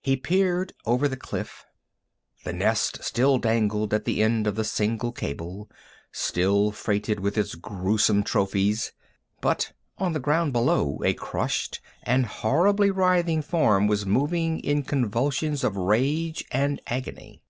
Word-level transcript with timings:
He 0.00 0.16
peered 0.16 0.72
over 0.86 1.06
the 1.06 1.16
cliff. 1.16 1.64
The 2.42 2.52
nest 2.52 2.98
still 3.04 3.38
dangled 3.38 3.94
at 3.94 4.06
the 4.06 4.20
end 4.20 4.48
of 4.48 4.56
the 4.56 4.64
single 4.64 5.12
cable, 5.12 5.70
still 6.10 6.72
freighted 6.72 7.20
with 7.20 7.38
its 7.38 7.54
gruesome 7.54 8.24
trophies, 8.24 8.90
but 9.40 9.72
on 9.98 10.14
the 10.14 10.18
ground 10.18 10.52
below 10.52 10.98
a 11.04 11.14
crushed 11.14 11.80
and 12.02 12.26
horribly 12.26 12.90
writhing 12.90 13.42
form 13.42 13.86
was 13.86 14.04
moving 14.04 14.58
in 14.58 14.82
convulsions 14.82 15.62
of 15.62 15.76
rage 15.76 16.44
and 16.50 16.80
agony. 16.88 17.40